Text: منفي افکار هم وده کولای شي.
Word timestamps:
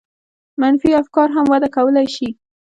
منفي 0.61 0.89
افکار 1.01 1.27
هم 1.35 1.45
وده 1.53 1.67
کولای 1.75 2.07
شي. 2.15 2.29